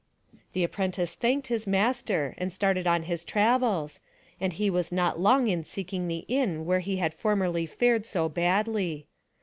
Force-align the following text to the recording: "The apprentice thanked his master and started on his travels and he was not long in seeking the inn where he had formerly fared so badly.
"The 0.53 0.63
apprentice 0.63 1.13
thanked 1.13 1.45
his 1.45 1.67
master 1.67 2.33
and 2.39 2.51
started 2.51 2.87
on 2.87 3.03
his 3.03 3.23
travels 3.23 3.99
and 4.39 4.51
he 4.51 4.67
was 4.67 4.91
not 4.91 5.19
long 5.19 5.47
in 5.47 5.63
seeking 5.63 6.07
the 6.07 6.25
inn 6.27 6.65
where 6.65 6.79
he 6.79 6.97
had 6.97 7.13
formerly 7.13 7.67
fared 7.67 8.07
so 8.07 8.27
badly. 8.27 9.05